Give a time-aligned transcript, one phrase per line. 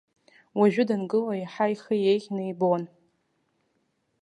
[0.57, 2.83] Уажәы дангыло еиҳа ихы еиӷьны ибон.